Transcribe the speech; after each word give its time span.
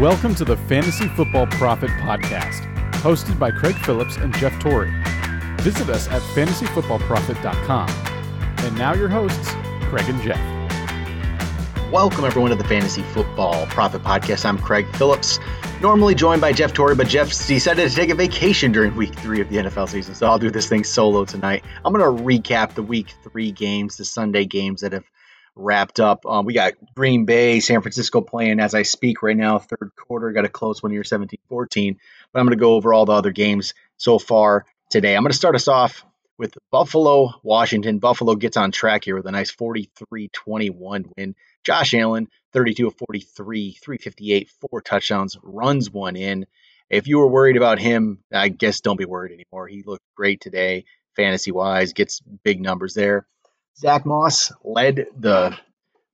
Welcome 0.00 0.34
to 0.36 0.46
the 0.46 0.56
Fantasy 0.56 1.08
Football 1.08 1.46
Profit 1.48 1.90
Podcast, 1.90 2.62
hosted 3.02 3.38
by 3.38 3.50
Craig 3.50 3.74
Phillips 3.74 4.16
and 4.16 4.34
Jeff 4.38 4.58
Torrey. 4.58 4.90
Visit 5.58 5.90
us 5.90 6.08
at 6.08 6.22
fantasyfootballprofit.com. 6.22 7.90
And 8.64 8.78
now 8.78 8.94
your 8.94 9.10
hosts, 9.10 9.50
Craig 9.90 10.08
and 10.08 10.22
Jeff. 10.22 10.40
Welcome, 11.92 12.24
everyone, 12.24 12.48
to 12.48 12.56
the 12.56 12.64
Fantasy 12.64 13.02
Football 13.02 13.66
Profit 13.66 14.02
Podcast. 14.02 14.46
I'm 14.46 14.56
Craig 14.56 14.86
Phillips, 14.96 15.38
normally 15.82 16.14
joined 16.14 16.40
by 16.40 16.54
Jeff 16.54 16.72
Torrey, 16.72 16.94
but 16.94 17.06
Jeff 17.06 17.28
decided 17.46 17.86
to 17.86 17.94
take 17.94 18.08
a 18.08 18.14
vacation 18.14 18.72
during 18.72 18.96
week 18.96 19.14
three 19.16 19.42
of 19.42 19.50
the 19.50 19.56
NFL 19.56 19.90
season, 19.90 20.14
so 20.14 20.26
I'll 20.26 20.38
do 20.38 20.50
this 20.50 20.66
thing 20.66 20.82
solo 20.82 21.26
tonight. 21.26 21.62
I'm 21.84 21.92
going 21.92 22.16
to 22.16 22.22
recap 22.22 22.72
the 22.72 22.82
week 22.82 23.12
three 23.22 23.52
games, 23.52 23.98
the 23.98 24.06
Sunday 24.06 24.46
games 24.46 24.80
that 24.80 24.92
have 24.94 25.04
wrapped 25.60 26.00
up. 26.00 26.26
Um, 26.26 26.46
we 26.46 26.54
got 26.54 26.74
Green 26.94 27.24
Bay, 27.24 27.60
San 27.60 27.82
Francisco 27.82 28.20
playing 28.20 28.60
as 28.60 28.74
I 28.74 28.82
speak 28.82 29.22
right 29.22 29.36
now, 29.36 29.58
third 29.58 29.92
quarter. 29.96 30.32
Got 30.32 30.44
a 30.44 30.48
close 30.48 30.82
one 30.82 30.92
here, 30.92 31.04
17 31.04 31.38
14. 31.48 31.98
But 32.32 32.40
I'm 32.40 32.46
going 32.46 32.56
to 32.56 32.60
go 32.60 32.74
over 32.74 32.92
all 32.92 33.04
the 33.04 33.12
other 33.12 33.32
games 33.32 33.74
so 33.96 34.18
far 34.18 34.64
today. 34.90 35.16
I'm 35.16 35.22
going 35.22 35.32
to 35.32 35.36
start 35.36 35.54
us 35.54 35.68
off 35.68 36.04
with 36.38 36.56
Buffalo, 36.70 37.34
Washington. 37.42 37.98
Buffalo 37.98 38.34
gets 38.34 38.56
on 38.56 38.72
track 38.72 39.04
here 39.04 39.14
with 39.14 39.26
a 39.26 39.30
nice 39.30 39.50
43 39.50 40.28
21 40.28 41.04
win. 41.16 41.34
Josh 41.64 41.92
Allen, 41.92 42.28
32 42.54 42.86
of 42.86 42.94
43, 42.96 43.72
358, 43.72 44.48
four 44.48 44.80
touchdowns, 44.80 45.36
runs 45.42 45.90
one 45.90 46.16
in. 46.16 46.46
If 46.88 47.06
you 47.06 47.18
were 47.18 47.28
worried 47.28 47.56
about 47.56 47.78
him, 47.78 48.18
I 48.32 48.48
guess 48.48 48.80
don't 48.80 48.96
be 48.96 49.04
worried 49.04 49.32
anymore. 49.32 49.68
He 49.68 49.82
looked 49.82 50.02
great 50.16 50.40
today, 50.40 50.86
fantasy 51.14 51.52
wise, 51.52 51.92
gets 51.92 52.20
big 52.20 52.60
numbers 52.60 52.94
there. 52.94 53.26
Zack 53.76 54.04
Moss 54.04 54.52
led 54.64 55.06
the 55.16 55.56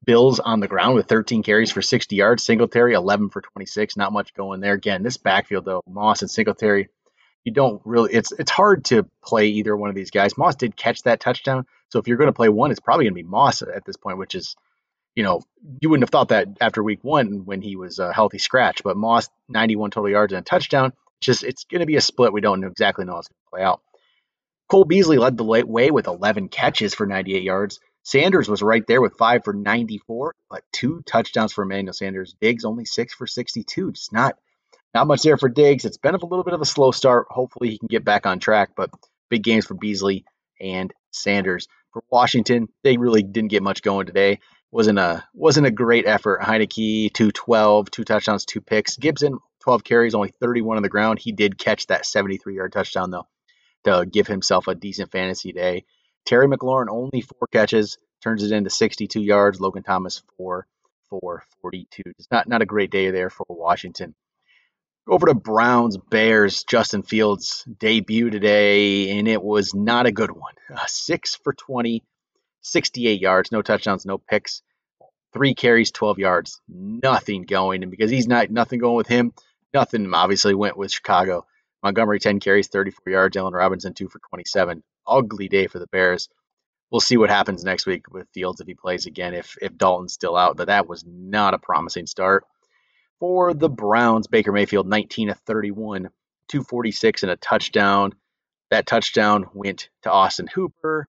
Bills 0.05 0.38
on 0.38 0.60
the 0.60 0.69
ground 0.69 0.95
with 0.95 1.09
13 1.09 1.42
carries 1.42 1.73
for 1.73 1.83
60 1.83 2.14
yards. 2.14 2.44
Singletary, 2.44 2.94
11 2.94 3.30
for 3.30 3.41
26. 3.41 3.97
Not 3.97 4.12
much 4.12 4.34
going 4.34 4.61
there. 4.61 4.75
Again, 4.75 5.03
this 5.03 5.17
backfield, 5.17 5.64
though, 5.64 5.83
Moss 5.89 6.22
and 6.22 6.30
Singletary, 6.30 6.89
you 7.45 7.53
don't 7.53 7.83
really, 7.84 8.12
it's 8.12 8.30
it's 8.33 8.50
hard 8.50 8.84
to 8.86 9.08
play 9.25 9.48
either 9.48 9.77
one 9.77 9.91
of 9.91 9.97
these 9.97 10.12
guys. 10.12 10.39
Moss 10.39 10.55
did 10.55 10.77
catch 10.77 11.03
that 11.03 11.19
touchdown. 11.20 11.67
So 11.89 11.98
if 11.98 12.06
you're 12.06 12.19
going 12.19 12.28
to 12.28 12.33
play 12.33 12.48
one, 12.48 12.70
it's 12.70 12.80
probably 12.80 13.05
going 13.05 13.14
to 13.14 13.22
be 13.22 13.28
Moss 13.28 13.62
at 13.62 13.84
this 13.84 13.97
point, 13.97 14.19
which 14.19 14.34
is 14.34 14.55
you 15.17 15.23
know, 15.23 15.42
you 15.80 15.89
wouldn't 15.89 16.05
have 16.05 16.11
thought 16.11 16.28
that 16.28 16.47
after 16.61 16.83
week 16.83 17.02
one 17.02 17.47
when 17.47 17.62
he 17.62 17.75
was 17.75 17.98
a 17.98 18.12
healthy 18.12 18.39
scratch. 18.39 18.83
But 18.84 18.98
Moss, 18.98 19.28
91 19.48 19.91
total 19.91 20.11
yards 20.11 20.33
and 20.33 20.41
a 20.41 20.45
touchdown. 20.45 20.92
Just 21.20 21.42
it's 21.42 21.64
going 21.64 21.80
to 21.80 21.86
be 21.86 21.97
a 21.97 22.02
split. 22.02 22.34
We 22.34 22.42
don't 22.42 22.62
exactly 22.62 23.06
know 23.06 23.14
how 23.14 23.19
it's 23.20 23.28
going 23.28 23.39
to 23.47 23.50
play 23.50 23.62
out. 23.62 23.80
Cole 24.69 24.84
Beasley 24.84 25.19
led 25.19 25.36
the 25.36 25.45
way 25.45 25.91
with 25.91 26.06
11 26.06 26.48
catches 26.48 26.95
for 26.95 27.06
98 27.06 27.42
yards. 27.42 27.78
Sanders 28.03 28.48
was 28.48 28.62
right 28.62 28.84
there 28.86 29.00
with 29.00 29.17
five 29.17 29.45
for 29.45 29.53
94, 29.53 30.34
but 30.50 30.62
two 30.73 31.03
touchdowns 31.06 31.53
for 31.53 31.64
Emmanuel 31.64 31.92
Sanders. 31.92 32.34
Diggs 32.41 32.64
only 32.64 32.84
six 32.84 33.14
for 33.14 33.27
62. 33.27 33.92
Just 33.92 34.12
not 34.12 34.36
not 34.95 35.06
much 35.06 35.23
there 35.23 35.36
for 35.36 35.48
Diggs. 35.48 35.84
It's 35.84 35.98
been 35.98 36.14
a 36.14 36.25
little 36.25 36.45
bit 36.45 36.55
of 36.55 36.61
a 36.61 36.67
slow 36.67 36.91
start. 36.91 37.27
Hopefully 37.31 37.70
he 37.70 37.78
can 37.78 37.89
get 37.89 38.05
back 38.05 38.27
on 38.27 38.39
track, 38.39 38.70
but 38.77 38.91
big 39.28 39.42
games 39.42 39.67
for 39.67 39.75
Beasley 39.75 40.25
and 40.61 40.92
Sanders. 41.11 41.69
For 41.92 42.03
Washington, 42.11 42.69
they 42.83 42.97
really 42.97 43.23
didn't 43.23 43.51
get 43.51 43.62
much 43.62 43.83
going 43.83 44.06
today 44.06 44.41
wasn't 44.70 44.98
a 44.98 45.25
wasn't 45.33 45.67
a 45.67 45.70
great 45.70 46.06
effort. 46.06 46.42
Heinicke, 46.42 47.12
212, 47.12 47.91
two 47.91 48.05
touchdowns, 48.05 48.45
two 48.45 48.61
picks. 48.61 48.97
Gibson, 48.97 49.39
12 49.61 49.84
carries, 49.84 50.14
only 50.14 50.33
31 50.41 50.77
on 50.77 50.83
the 50.83 50.89
ground. 50.89 51.19
He 51.19 51.33
did 51.33 51.56
catch 51.58 51.86
that 51.86 52.05
73 52.05 52.56
yard 52.56 52.73
touchdown 52.73 53.11
though 53.11 53.27
to 53.87 54.06
give 54.06 54.27
himself 54.27 54.69
a 54.69 54.75
decent 54.75 55.11
fantasy 55.11 55.53
day. 55.53 55.84
Terry 56.27 56.47
McLaurin 56.47 56.89
only 56.91 57.23
four 57.23 57.48
catches, 57.53 57.98
turns 58.23 58.42
it 58.42 58.53
into 58.53 58.70
62 58.70 59.20
yards. 59.20 59.61
Logan 59.61 59.83
Thomas 59.83 60.23
four 60.37 60.67
for 61.09 61.45
42. 61.62 62.03
It's 62.19 62.31
not 62.31 62.48
not 62.48 62.62
a 62.62 62.67
great 62.67 62.91
day 62.91 63.11
there 63.11 63.31
for 63.31 63.47
Washington. 63.48 64.14
Over 65.09 65.29
to 65.29 65.34
Browns, 65.34 65.96
Bears, 65.96 66.64
Justin 66.64 67.02
Fields 67.02 67.64
debut 67.79 68.29
today, 68.29 69.17
and 69.17 69.29
it 69.29 69.41
was 69.41 69.73
not 69.73 70.07
a 70.07 70.13
good 70.13 70.33
one. 70.33 70.55
Uh, 70.75 70.85
six 70.89 71.36
for 71.36 71.52
20, 71.52 72.02
68 72.63 73.20
yards, 73.20 73.52
no 73.52 73.63
touchdowns, 73.63 74.05
no 74.05 74.19
picks, 74.19 74.63
three 75.33 75.55
carries, 75.55 75.92
12 75.92 76.19
yards, 76.19 76.61
nothing 76.69 77.42
going. 77.42 77.83
And 77.83 77.91
because 77.91 78.11
he's 78.11 78.27
not 78.27 78.51
nothing 78.51 78.80
going 78.80 78.96
with 78.96 79.07
him, 79.07 79.33
nothing 79.73 80.13
obviously 80.13 80.55
went 80.55 80.77
with 80.77 80.91
Chicago. 80.91 81.46
Montgomery 81.83 82.19
10 82.19 82.41
carries, 82.41 82.69
34 82.69 83.13
yards. 83.13 83.37
Allen 83.37 83.55
Robinson 83.55 83.95
two 83.95 84.09
for 84.09 84.20
27. 84.31 84.83
Ugly 85.07 85.48
day 85.48 85.67
for 85.67 85.79
the 85.79 85.87
Bears. 85.87 86.29
We'll 86.91 87.01
see 87.01 87.17
what 87.17 87.31
happens 87.31 87.64
next 87.64 87.87
week 87.87 88.13
with 88.13 88.29
Fields 88.33 88.61
if 88.61 88.67
he 88.67 88.75
plays 88.75 89.07
again. 89.07 89.35
If 89.35 89.57
if 89.61 89.77
Dalton's 89.77 90.13
still 90.13 90.37
out, 90.37 90.57
but 90.57 90.69
that 90.69 90.89
was 90.89 91.05
not 91.07 91.55
a 91.55 91.59
promising 91.59 92.07
start 92.07 92.45
for 93.19 93.55
the 93.55 93.69
Browns. 93.69 94.27
Baker 94.27 94.53
Mayfield 94.53 94.87
19 94.87 95.31
of 95.31 95.39
31, 95.41 96.11
246 96.48 97.23
and 97.23 97.33
a 97.33 97.37
touchdown. 97.37 98.13
That 98.70 98.87
touchdown 98.87 99.47
went 99.55 99.89
to 100.03 100.11
Austin 100.11 100.48
Hooper. 100.48 101.08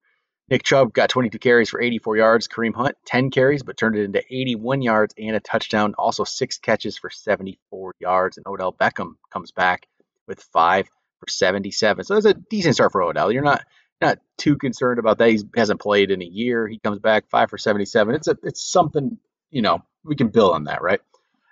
Nick 0.50 0.64
Chubb 0.64 0.94
got 0.94 1.10
22 1.10 1.40
carries 1.40 1.70
for 1.70 1.82
84 1.82 2.18
yards. 2.18 2.48
Kareem 2.48 2.74
Hunt, 2.74 2.96
10 3.06 3.32
carries, 3.32 3.64
but 3.64 3.78
turned 3.78 3.98
it 3.98 4.04
into 4.04 4.24
81 4.30 4.82
yards 4.82 5.14
and 5.18 5.36
a 5.36 5.42
touchdown. 5.42 5.94
Also, 5.98 6.24
six 6.24 6.58
catches 6.58 6.98
for 6.98 7.10
74 7.10 7.94
yards. 8.00 8.38
And 8.38 8.48
Odell 8.48 8.72
Beckham 8.72 9.16
comes 9.32 9.52
back 9.52 9.88
with 10.28 10.42
five 10.42 10.88
for 11.20 11.28
77. 11.28 12.06
So 12.06 12.14
that's 12.14 12.26
a 12.26 12.34
decent 12.34 12.76
start 12.76 12.92
for 12.92 13.04
Odell. 13.04 13.32
You're 13.32 13.44
not 13.44 13.64
not 14.00 14.20
too 14.38 14.58
concerned 14.58 15.00
about 15.00 15.18
that. 15.18 15.30
He 15.30 15.40
hasn't 15.56 15.82
played 15.82 16.12
in 16.12 16.22
a 16.22 16.26
year. 16.26 16.68
He 16.68 16.80
comes 16.80 17.00
back 17.00 17.30
five 17.30 17.50
for 17.50 17.58
77. 17.58 18.16
It's 18.16 18.28
a 18.28 18.38
it's 18.44 18.64
something 18.64 19.18
you 19.50 19.62
know 19.62 19.80
we 20.04 20.16
can 20.16 20.30
build 20.30 20.54
on 20.54 20.66
that, 20.66 20.82
right? 20.82 21.02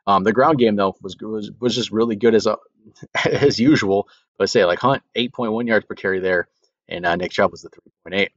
Um, 0.07 0.23
the 0.23 0.33
ground 0.33 0.59
game 0.59 0.75
though 0.75 0.95
was 1.01 1.17
was 1.19 1.51
was 1.59 1.75
just 1.75 1.91
really 1.91 2.15
good 2.15 2.35
as 2.35 2.45
a 2.45 2.57
as 3.25 3.59
usual. 3.59 4.07
I 4.39 4.45
say 4.45 4.65
like 4.65 4.79
Hunt 4.79 5.01
8.1 5.15 5.67
yards 5.67 5.85
per 5.85 5.95
carry 5.95 6.19
there, 6.19 6.47
and 6.87 7.05
uh, 7.05 7.15
Nick 7.15 7.31
Chubb 7.31 7.51
was 7.51 7.61
the 7.61 7.69
3.8. 8.05 8.29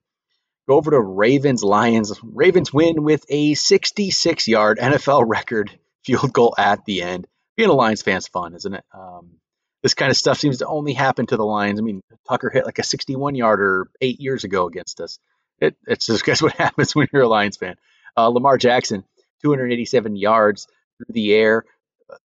Go 0.68 0.76
over 0.76 0.90
to 0.90 1.00
Ravens 1.00 1.64
Lions. 1.64 2.12
Ravens 2.22 2.72
win 2.72 3.02
with 3.02 3.24
a 3.28 3.54
66 3.54 4.48
yard 4.48 4.78
NFL 4.78 5.24
record 5.26 5.76
field 6.04 6.32
goal 6.32 6.54
at 6.56 6.84
the 6.84 7.02
end. 7.02 7.26
Being 7.56 7.70
a 7.70 7.74
Lions 7.74 8.02
fan's 8.02 8.28
fun, 8.28 8.54
isn't 8.54 8.74
it? 8.74 8.84
Um, 8.94 9.32
this 9.82 9.94
kind 9.94 10.10
of 10.10 10.16
stuff 10.16 10.38
seems 10.38 10.58
to 10.58 10.66
only 10.66 10.92
happen 10.92 11.26
to 11.26 11.36
the 11.36 11.44
Lions. 11.44 11.78
I 11.78 11.82
mean, 11.82 12.02
Tucker 12.28 12.50
hit 12.50 12.66
like 12.66 12.78
a 12.78 12.84
61 12.84 13.34
yarder 13.34 13.88
eight 14.00 14.20
years 14.20 14.44
ago 14.44 14.66
against 14.66 15.00
us. 15.00 15.18
It, 15.60 15.76
it's 15.86 16.06
just 16.06 16.24
guess 16.26 16.42
what 16.42 16.54
happens 16.54 16.94
when 16.94 17.08
you're 17.12 17.22
a 17.22 17.28
Lions 17.28 17.56
fan. 17.56 17.76
Uh, 18.16 18.28
Lamar 18.28 18.58
Jackson, 18.58 19.04
287 19.42 20.16
yards 20.16 20.66
through 20.98 21.12
the 21.12 21.32
air, 21.32 21.64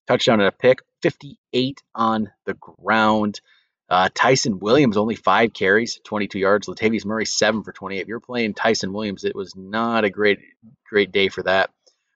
touchdown 0.07 0.41
and 0.41 0.49
a 0.49 0.53
pick, 0.53 0.81
58 1.03 1.83
on 1.95 2.31
the 2.47 2.55
ground. 2.55 3.41
Uh, 3.89 4.09
Ty'Son 4.15 4.61
Williams 4.61 4.97
only 4.97 5.17
five 5.17 5.53
carries, 5.53 5.99
22 6.05 6.39
yards. 6.39 6.69
Latavius 6.69 7.05
Murray 7.05 7.27
seven 7.27 7.65
for 7.65 7.73
28. 7.73 8.03
If 8.03 8.09
you're 8.09 8.21
playing 8.21 8.55
Ty'Son 8.55 8.93
Williams, 8.93 9.25
it 9.25 9.35
was 9.35 9.57
not 9.57 10.05
a 10.05 10.11
great 10.11 10.39
great 10.89 11.11
day 11.11 11.29
for 11.29 11.43
that. 11.43 11.71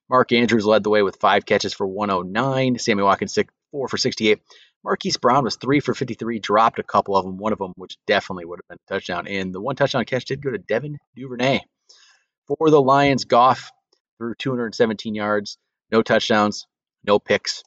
Mark 0.09 0.31
Andrews 0.33 0.66
led 0.66 0.84
the 0.84 0.91
way 0.91 1.03
with 1.03 1.16
five 1.16 1.45
catches 1.47 1.75
for 1.75 1.87
109. 1.87 2.78
Sammy 2.78 3.03
Watkins 3.03 3.34
six, 3.34 3.53
four 3.72 3.89
for 3.89 3.97
68. 3.97 4.41
Marquise 4.84 5.17
Brown 5.17 5.45
was 5.45 5.56
three 5.56 5.81
for 5.81 5.95
53, 5.95 6.39
dropped 6.41 6.78
a 6.78 6.83
couple 6.83 7.17
of 7.17 7.25
them. 7.25 7.39
One 7.39 7.53
of 7.53 7.59
them, 7.59 7.72
which 7.77 7.97
definitely 8.06 8.45
would 8.45 8.61
have 8.61 8.69
been 8.69 8.78
a 8.87 8.93
touchdown. 8.93 9.27
And 9.27 9.55
the 9.55 9.61
one 9.61 9.77
touchdown 9.77 10.05
catch 10.05 10.27
did 10.27 10.43
go 10.43 10.50
to 10.50 10.59
Devin 10.59 10.99
Duvernay. 11.17 11.61
For 12.47 12.71
the 12.71 12.83
Lions, 12.83 13.25
Goff 13.25 13.71
threw 14.19 14.34
217 14.34 15.15
yards, 15.15 15.56
no 15.91 16.03
touchdowns, 16.03 16.67
no 17.03 17.19
picks. 17.19 17.62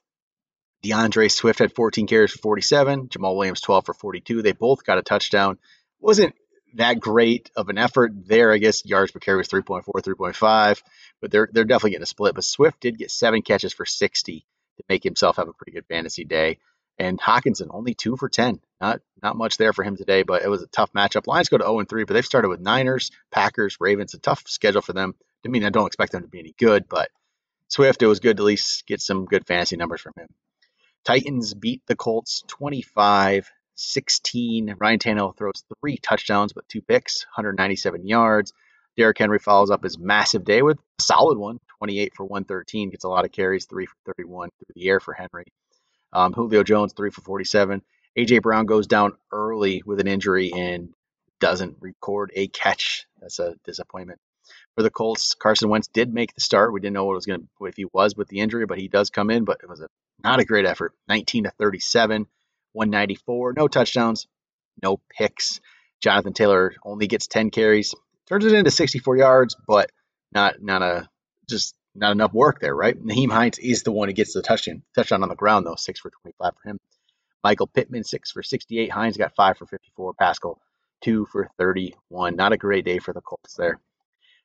D'Andre 0.83 1.27
Swift 1.27 1.57
had 1.57 1.73
14 1.73 2.05
carries 2.05 2.31
for 2.31 2.37
47. 2.37 3.09
Jamaal 3.09 3.35
Williams 3.35 3.61
12 3.61 3.85
for 3.87 3.93
42. 3.95 4.43
They 4.43 4.51
both 4.51 4.85
got 4.85 4.99
a 4.99 5.01
touchdown. 5.01 5.57
Wasn't 5.99 6.35
that 6.75 6.99
great 6.99 7.49
of 7.55 7.69
an 7.69 7.79
effort 7.79 8.11
there. 8.27 8.53
I 8.53 8.59
guess 8.59 8.85
yards 8.85 9.11
per 9.11 9.19
carry 9.19 9.37
was 9.37 9.47
3.4, 9.47 9.83
3.5, 9.85 10.83
but 11.19 11.31
they're 11.31 11.49
they're 11.51 11.65
definitely 11.65 11.91
getting 11.91 12.03
a 12.03 12.07
split. 12.07 12.35
But 12.35 12.43
Swift 12.43 12.79
did 12.79 12.99
get 12.99 13.09
seven 13.09 13.41
catches 13.41 13.73
for 13.73 13.85
60 13.85 14.45
to 14.77 14.83
make 14.87 15.03
himself 15.03 15.37
have 15.37 15.47
a 15.47 15.53
pretty 15.53 15.71
good 15.71 15.87
fantasy 15.87 16.23
day. 16.23 16.59
And 16.99 17.19
Hockenson 17.19 17.67
only 17.69 17.93
two 17.93 18.17
for 18.17 18.29
10. 18.29 18.59
Not 18.81 19.01
not 19.21 19.35
much 19.35 19.57
there 19.57 19.73
for 19.73 19.83
him 19.83 19.95
today, 19.95 20.23
but 20.23 20.43
it 20.43 20.49
was 20.49 20.63
a 20.63 20.67
tough 20.67 20.93
matchup. 20.93 21.27
Lions 21.27 21.49
go 21.49 21.57
to 21.57 21.63
0 21.63 21.79
and 21.79 21.89
3, 21.89 22.05
but 22.05 22.13
they've 22.13 22.25
started 22.25 22.49
with 22.49 22.59
Niners, 22.59 23.11
Packers, 23.31 23.77
Ravens. 23.79 24.13
A 24.13 24.19
tough 24.19 24.43
schedule 24.47 24.81
for 24.81 24.93
them. 24.93 25.15
I 25.45 25.49
mean, 25.49 25.63
I 25.63 25.69
don't 25.69 25.87
expect 25.87 26.11
them 26.11 26.23
to 26.23 26.27
be 26.27 26.39
any 26.39 26.55
good, 26.57 26.89
but 26.89 27.09
Swift, 27.69 28.01
it 28.01 28.07
was 28.07 28.19
good 28.19 28.37
to 28.37 28.43
at 28.43 28.47
least 28.47 28.85
get 28.87 29.01
some 29.01 29.25
good 29.25 29.45
fantasy 29.45 29.77
numbers 29.77 30.01
from 30.01 30.13
him. 30.17 30.27
Titans 31.03 31.53
beat 31.53 31.81
the 31.87 31.95
Colts 31.95 32.43
25 32.47 33.49
16. 33.75 34.75
Ryan 34.79 34.99
Tannehill 34.99 35.37
throws 35.37 35.63
three 35.79 35.97
touchdowns 35.97 36.53
but 36.53 36.67
two 36.67 36.81
picks, 36.81 37.25
197 37.25 38.07
yards. 38.07 38.53
Derrick 38.97 39.17
Henry 39.19 39.37
follows 39.37 39.69
up 39.69 39.83
his 39.83 39.99
massive 39.99 40.43
day 40.43 40.63
with 40.63 40.77
a 40.77 41.01
solid 41.03 41.37
one, 41.37 41.59
28 41.77 42.15
for 42.15 42.25
113. 42.25 42.89
Gets 42.89 43.03
a 43.03 43.09
lot 43.09 43.25
of 43.25 43.31
carries, 43.31 43.65
3 43.65 43.85
for 43.85 43.95
31 44.07 44.49
through 44.49 44.73
the 44.73 44.89
air 44.89 44.99
for 44.99 45.13
Henry. 45.13 45.45
Um, 46.13 46.33
Julio 46.33 46.63
Jones, 46.63 46.93
3 46.93 47.11
for 47.11 47.21
47. 47.21 47.81
A.J. 48.15 48.39
Brown 48.39 48.65
goes 48.65 48.87
down 48.87 49.13
early 49.31 49.83
with 49.85 49.99
an 49.99 50.07
injury 50.07 50.51
and 50.53 50.89
doesn't 51.39 51.77
record 51.81 52.31
a 52.35 52.47
catch. 52.47 53.05
That's 53.21 53.39
a 53.39 53.55
disappointment. 53.63 54.19
for 54.75 54.83
the 54.83 54.89
Colts. 54.89 55.35
Carson 55.35 55.69
Wentz 55.69 55.87
did 55.87 56.13
make 56.13 56.33
the 56.33 56.41
start. 56.41 56.73
We 56.73 56.79
didn't 56.79 56.93
know 56.93 57.05
what 57.05 57.15
was 57.15 57.25
going 57.25 57.47
if 57.61 57.75
he 57.75 57.85
was 57.85 58.15
with 58.15 58.27
the 58.29 58.39
injury, 58.39 58.65
but 58.65 58.79
he 58.79 58.87
does 58.87 59.09
come 59.09 59.29
in. 59.29 59.43
But 59.45 59.59
it 59.61 59.69
was 59.69 59.81
a, 59.81 59.89
not 60.23 60.39
a 60.39 60.45
great 60.45 60.65
effort. 60.65 60.93
19 61.07 61.43
to 61.45 61.51
37, 61.51 62.27
194, 62.73 63.53
no 63.53 63.67
touchdowns, 63.67 64.27
no 64.81 64.99
picks. 65.17 65.59
Jonathan 66.01 66.33
Taylor 66.33 66.73
only 66.83 67.07
gets 67.07 67.27
10 67.27 67.49
carries, 67.49 67.93
turns 68.27 68.45
it 68.45 68.53
into 68.53 68.71
64 68.71 69.17
yards, 69.17 69.55
but 69.67 69.91
not 70.31 70.61
not 70.61 70.81
a 70.81 71.09
just 71.49 71.75
not 71.97 72.11
enough 72.11 72.33
work 72.33 72.59
there, 72.59 72.75
right? 72.75 72.97
Nyheim 72.97 73.31
Hines 73.31 73.59
is 73.59 73.83
the 73.83 73.91
one 73.91 74.07
who 74.07 74.13
gets 74.13 74.33
the 74.33 74.41
touchdown 74.41 74.83
touchdown 74.95 75.23
on 75.23 75.29
the 75.29 75.35
ground 75.35 75.65
though, 75.65 75.75
six 75.75 75.99
for 75.99 76.11
25 76.21 76.53
for 76.61 76.69
him. 76.69 76.79
Michael 77.43 77.67
Pittman 77.67 78.03
six 78.03 78.31
for 78.31 78.43
68. 78.43 78.91
Hines 78.91 79.17
got 79.17 79.35
five 79.35 79.57
for 79.57 79.65
54. 79.65 80.13
Pascal 80.13 80.59
two 81.01 81.27
for 81.31 81.49
31. 81.57 82.35
Not 82.35 82.53
a 82.53 82.57
great 82.57 82.85
day 82.85 82.99
for 82.99 83.13
the 83.13 83.21
Colts 83.21 83.55
there. 83.55 83.79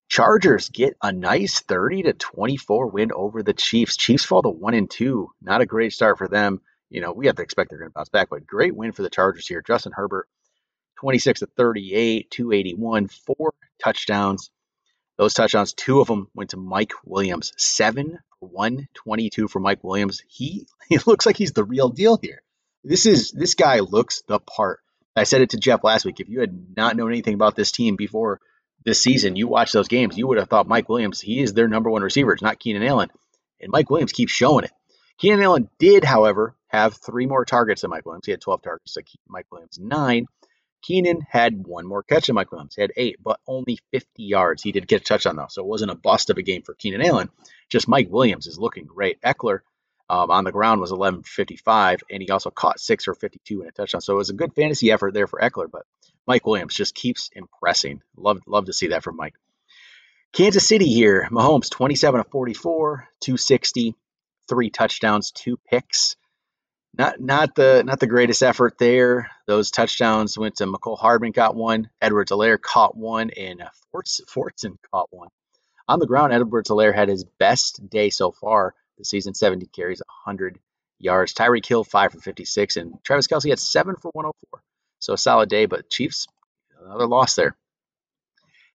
Chargers 0.09 0.69
get 0.69 0.97
a 1.03 1.11
nice 1.13 1.61
30 1.61 2.03
to 2.03 2.13
24 2.13 2.89
win 2.89 3.13
over 3.13 3.43
the 3.43 3.55
Chiefs. 3.55 3.97
Chiefs 3.97 4.25
fall 4.25 4.43
to 4.43 4.51
1 4.51 4.75
and 4.75 4.91
2. 4.91 5.31
Not 5.41 5.63
a 5.63 5.67
great 5.67 5.93
start 5.93 6.19
for 6.19 6.29
them. 6.29 6.61
You 6.91 7.01
know, 7.01 7.13
we 7.13 7.27
have 7.27 7.37
to 7.37 7.43
expect 7.43 7.71
they're 7.71 7.79
going 7.79 7.91
to 7.91 7.95
bounce 7.95 8.11
back, 8.11 8.29
but 8.29 8.47
great 8.47 8.77
win 8.77 8.93
for 8.93 9.03
the 9.03 9.09
Chargers 9.09 9.49
here. 9.49 9.63
Justin 9.67 9.93
Herbert 9.95 10.29
26 11.01 11.41
to 11.41 11.47
38, 11.57 12.31
281, 12.31 13.09
four 13.09 13.55
touchdowns. 13.83 14.51
Those 15.19 15.35
touchdowns, 15.35 15.73
two 15.73 16.01
of 16.01 16.07
them 16.09 16.29
went 16.35 16.51
to 16.51 16.57
Mike 16.57 16.93
Williams. 17.05 17.53
7 17.57 18.19
for 18.41 18.49
122 18.49 19.49
for 19.49 19.61
Mike 19.61 19.85
Williams. 19.85 20.23
He 20.29 20.67
he 20.89 20.99
looks 21.07 21.27
like 21.27 21.37
he's 21.37 21.53
the 21.53 21.65
real 21.65 21.89
deal 21.89 22.19
here. 22.21 22.43
This 22.85 23.07
is 23.07 23.31
this 23.31 23.55
guy 23.55 23.81
looks 23.81 24.23
the 24.27 24.41
part. 24.41 24.81
I 25.15 25.25
said 25.25 25.43
it 25.43 25.51
to 25.51 25.59
Jeff 25.59 25.85
last 25.85 26.05
week. 26.05 26.21
If 26.21 26.29
you 26.29 26.41
had 26.41 26.77
not 26.77 26.97
known 26.97 27.11
anything 27.11 27.35
about 27.35 27.55
this 27.55 27.71
team 27.71 27.97
before 27.97 28.41
this 28.85 29.01
season, 29.01 29.37
you 29.37 29.47
watch 29.47 29.73
those 29.73 29.89
games, 29.89 30.17
you 30.17 30.27
would 30.27 30.39
have 30.39 30.49
thought 30.49 30.67
Mike 30.67 30.89
Williams, 30.89 31.21
he 31.21 31.41
is 31.41 31.53
their 31.53 31.69
number 31.69 31.91
one 31.91 32.03
receiver. 32.03 32.33
It's 32.33 32.43
not 32.43 32.59
Keenan 32.59 32.83
Allen. 32.83 33.11
And 33.61 33.71
Mike 33.71 33.91
Williams 33.91 34.13
keeps 34.13 34.33
showing 34.33 34.65
it. 34.65 34.73
Keenan 35.19 35.43
Allen 35.43 35.69
did, 35.79 36.03
however, 36.03 36.57
have 36.67 36.95
three 36.95 37.27
more 37.27 37.45
targets 37.45 37.83
than 37.83 37.91
Mike 37.91 38.07
Williams. 38.07 38.27
He 38.27 38.33
had 38.33 38.41
12 38.41 38.63
targets, 38.63 38.97
like 38.97 39.07
Mike 39.29 39.47
Williams 39.53 39.79
nine. 39.79 40.27
Keenan 40.83 41.21
had 41.29 41.67
one 41.67 41.87
more 41.87 42.03
catch 42.03 42.27
than 42.27 42.35
Mike 42.35 42.51
Williams. 42.53 42.75
He 42.75 42.83
had 42.83 42.93
eight, 42.97 43.17
but 43.23 43.41
only 43.47 43.79
50 43.93 44.23
yards. 44.23 44.63
He 44.63 44.73
did 44.73 44.89
get 44.89 45.03
a 45.03 45.05
touchdown, 45.05 45.37
though, 45.37 45.47
so 45.49 45.63
it 45.63 45.69
wasn't 45.69 45.93
a 45.93 45.97
bust 45.97 46.31
of 46.31 46.39
a 46.39 46.43
game 46.43 46.63
for 46.63 46.75
Keenan 46.75 47.03
Allen. 47.03 47.31
Just 47.69 47.89
Mike 47.89 48.09
Williams 48.11 48.47
is 48.47 48.59
looking 48.59 48.87
great. 48.87 49.21
Ekeler 49.23 49.61
um, 50.11 50.31
on 50.31 50.45
the 50.45 50.53
ground 50.53 50.81
was 50.81 50.93
11.55, 50.93 52.03
and 52.11 52.23
he 52.23 52.29
also 52.31 52.51
caught 52.51 52.81
six 52.81 53.09
or 53.09 53.15
52 53.15 53.63
in 53.63 53.69
a 53.69 53.73
touchdown. 53.73 54.01
So 54.01 54.15
it 54.15 54.19
was 54.19 54.31
a 54.31 54.35
good 54.35 54.55
fantasy 54.55 54.91
effort 54.91 55.15
there 55.15 55.27
for 55.27 55.41
Ekeler, 55.41 55.71
but 55.71 55.87
Mike 56.27 56.47
Williams 56.47 56.75
just 56.75 56.95
keeps 56.95 57.31
impressing. 57.33 58.03
Love 58.17 58.41
love 58.47 58.67
to 58.67 58.73
see 58.73 58.89
that 58.89 59.03
from 59.03 59.17
Mike. 59.17 59.35
Kansas 60.33 60.67
City 60.67 60.87
here, 60.87 61.29
Mahomes 61.31 61.71
27 61.71 62.21
of 62.21 62.31
44, 62.31 63.09
260, 63.21 63.95
three 64.49 64.71
touchdowns, 64.71 65.31
two 65.31 65.59
picks. 65.69 66.17
Not 66.97 67.21
not 67.21 67.55
the 67.55 67.83
not 67.85 68.01
the 68.01 68.07
greatest 68.07 68.43
effort 68.43 68.77
there. 68.79 69.31
Those 69.47 69.71
touchdowns 69.71 70.37
went 70.37 70.57
to 70.57 70.67
Mecole 70.67 70.99
Hardman 70.99 71.33
got 71.33 71.55
one, 71.55 71.89
Edwards-Helaire 72.03 72.61
caught 72.61 72.97
one, 72.97 73.31
and 73.31 73.63
uh, 73.63 73.69
Forts, 73.91 74.21
Fortson 74.29 74.77
caught 74.91 75.09
one. 75.11 75.29
On 75.89 75.99
the 75.99 76.07
ground, 76.07 76.33
Edwards-Helaire 76.33 76.95
had 76.95 77.09
his 77.09 77.25
best 77.25 77.89
day 77.89 78.11
so 78.11 78.31
far 78.31 78.75
the 78.99 79.05
season, 79.05 79.35
70 79.35 79.67
carries, 79.67 80.01
100 80.25 80.59
yards. 80.99 81.35
Tyreek 81.35 81.67
Hill, 81.67 81.85
5 81.85 82.13
for 82.13 82.21
56, 82.21 82.77
and 82.77 83.03
Travis 83.05 83.27
Kelce 83.27 83.51
had 83.51 83.59
7 83.59 83.97
for 83.97 84.11
104. 84.13 84.63
So 85.01 85.15
a 85.15 85.19
solid 85.19 85.49
day, 85.49 85.67
but 85.67 85.91
Chiefs, 85.91 86.29
another 86.81 87.07
loss 87.07 87.35
there. 87.35 87.57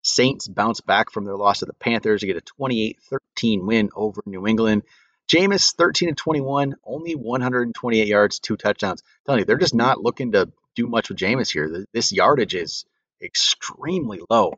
Saints 0.01 0.47
bounce 0.47 0.81
back 0.81 1.11
from 1.11 1.25
their 1.25 1.35
loss 1.35 1.59
to 1.59 1.65
the 1.65 1.73
Panthers 1.73 2.21
to 2.21 2.27
get 2.27 2.37
a 2.37 2.41
28 2.41 2.97
13 3.09 3.65
win 3.65 3.89
over 3.95 4.21
New 4.25 4.47
England. 4.47 4.83
Jameis, 5.27 5.75
13 5.75 6.09
and 6.09 6.17
21, 6.17 6.75
only 6.85 7.15
128 7.15 8.07
yards, 8.07 8.39
two 8.39 8.55
touchdowns. 8.55 9.01
I'm 9.01 9.25
telling 9.25 9.39
you, 9.39 9.45
they're 9.45 9.57
just 9.57 9.75
not 9.75 10.01
looking 10.01 10.33
to 10.33 10.51
do 10.75 10.87
much 10.87 11.09
with 11.09 11.17
Jameis 11.17 11.51
here. 11.51 11.85
This 11.93 12.11
yardage 12.11 12.55
is 12.55 12.85
extremely 13.21 14.21
low 14.29 14.53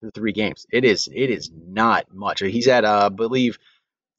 through 0.00 0.10
three 0.10 0.32
games. 0.32 0.66
It 0.70 0.84
is 0.84 1.08
it 1.12 1.30
is 1.30 1.50
not 1.52 2.12
much. 2.12 2.40
He's 2.40 2.68
at 2.68 2.84
uh, 2.84 3.06
I 3.06 3.08
believe 3.08 3.58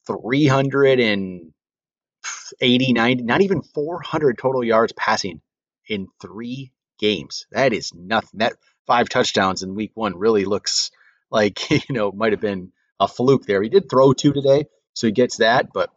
380, 0.06 2.92
90, 2.92 3.22
not 3.22 3.42
even 3.42 3.62
400 3.62 4.38
total 4.38 4.64
yards 4.64 4.92
passing 4.92 5.40
in 5.88 6.08
three 6.20 6.72
games. 6.98 7.46
That 7.52 7.72
is 7.72 7.94
nothing. 7.94 8.38
That 8.38 8.54
five 8.86 9.08
touchdowns 9.08 9.62
in 9.62 9.74
week 9.74 9.92
one 9.94 10.18
really 10.18 10.44
looks 10.44 10.90
like, 11.30 11.70
you 11.70 11.80
know, 11.90 12.12
might 12.12 12.32
have 12.32 12.40
been 12.40 12.72
a 12.98 13.08
fluke 13.08 13.46
there. 13.46 13.62
He 13.62 13.68
did 13.68 13.88
throw 13.88 14.12
two 14.12 14.32
today, 14.32 14.66
so 14.94 15.06
he 15.06 15.12
gets 15.12 15.38
that, 15.38 15.72
but 15.72 15.90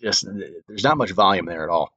just 0.00 0.26
there's 0.66 0.84
not 0.84 0.96
much 0.96 1.12
volume 1.12 1.46
there 1.46 1.64
at 1.64 1.70
all. 1.70 1.92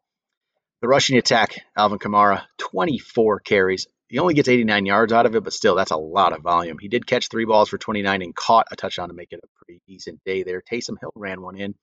The 0.82 0.88
rushing 0.88 1.18
attack, 1.18 1.56
Alvin 1.78 2.00
Kamara, 2.00 2.44
24 2.58 3.40
carries. 3.40 3.88
He 4.10 4.20
only 4.20 4.34
gets 4.34 4.50
89 4.50 4.86
yards 4.86 5.14
out 5.14 5.26
of 5.26 5.36
it, 5.36 5.44
but 5.44 5.54
still, 5.54 5.76
that's 5.76 5.92
a 5.92 5.98
lot 5.98 6.34
of 6.34 6.42
volume. 6.42 6.78
He 6.78 6.90
did 6.90 7.08
catch 7.08 7.30
three 7.30 7.46
balls 7.46 7.70
for 7.70 7.78
29 7.78 8.22
and 8.22 8.36
caught 8.36 8.68
a 8.70 8.76
touchdown 8.76 9.08
to 9.08 9.16
make 9.16 9.32
it 9.32 9.40
a 9.44 9.48
pretty 9.58 9.82
decent 9.88 10.22
day 10.26 10.44
there. 10.44 10.62
Taysom 10.62 11.00
Hill 11.00 11.14
ran 11.16 11.42
one 11.42 11.56
in, 11.56 11.74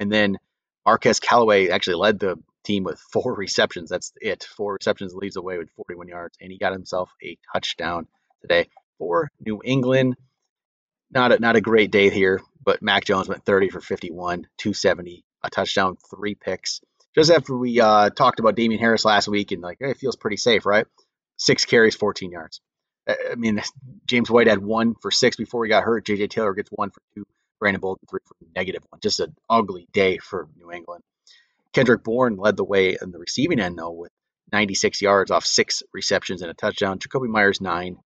and 0.00 0.10
then 0.10 0.38
Marquez 0.84 1.20
Callaway 1.20 1.68
actually 1.68 1.96
led 1.96 2.18
the 2.18 2.36
team 2.64 2.82
with 2.82 2.98
four 3.12 3.34
receptions. 3.38 3.90
That's 3.90 4.12
it. 4.20 4.44
Four 4.56 4.74
receptions 4.74 5.14
leads 5.14 5.36
away 5.36 5.58
with 5.58 5.70
41 5.76 6.08
yards, 6.08 6.36
and 6.40 6.50
he 6.50 6.58
got 6.58 6.72
himself 6.72 7.10
a 7.22 7.38
touchdown 7.52 8.08
today 8.42 8.68
for 8.98 9.30
New 9.40 9.60
England. 9.64 10.16
Not 11.10 11.32
a, 11.32 11.38
not 11.38 11.56
a 11.56 11.60
great 11.60 11.90
day 11.90 12.10
here, 12.10 12.40
but 12.68 12.82
Mac 12.82 13.06
Jones 13.06 13.30
went 13.30 13.46
30 13.46 13.70
for 13.70 13.80
51, 13.80 14.46
270, 14.58 15.24
a 15.42 15.48
touchdown, 15.48 15.96
three 16.14 16.34
picks. 16.34 16.82
Just 17.14 17.30
after 17.30 17.56
we 17.56 17.80
uh, 17.80 18.10
talked 18.10 18.40
about 18.40 18.56
Damien 18.56 18.78
Harris 18.78 19.06
last 19.06 19.26
week, 19.26 19.52
and 19.52 19.62
like, 19.62 19.78
hey, 19.80 19.92
it 19.92 19.96
feels 19.96 20.16
pretty 20.16 20.36
safe, 20.36 20.66
right? 20.66 20.84
Six 21.38 21.64
carries, 21.64 21.96
14 21.96 22.30
yards. 22.30 22.60
I 23.08 23.36
mean, 23.36 23.62
James 24.06 24.30
White 24.30 24.48
had 24.48 24.58
one 24.58 24.96
for 25.00 25.10
six 25.10 25.34
before 25.34 25.64
he 25.64 25.70
got 25.70 25.82
hurt. 25.82 26.04
J.J. 26.04 26.26
Taylor 26.26 26.52
gets 26.52 26.68
one 26.68 26.90
for 26.90 27.00
two. 27.14 27.24
Brandon 27.58 27.80
Bolden 27.80 28.06
three 28.10 28.20
for 28.26 28.36
negative 28.54 28.82
one. 28.90 29.00
Just 29.00 29.20
an 29.20 29.34
ugly 29.48 29.88
day 29.94 30.18
for 30.18 30.46
New 30.58 30.70
England. 30.70 31.02
Kendrick 31.72 32.04
Bourne 32.04 32.36
led 32.36 32.58
the 32.58 32.64
way 32.64 32.98
in 33.00 33.12
the 33.12 33.18
receiving 33.18 33.60
end, 33.60 33.78
though, 33.78 33.92
with 33.92 34.12
96 34.52 35.00
yards 35.00 35.30
off 35.30 35.46
six 35.46 35.82
receptions 35.94 36.42
and 36.42 36.50
a 36.50 36.54
touchdown. 36.54 36.98
Jakobi 36.98 37.28
Meyers, 37.28 37.62
nine 37.62 37.96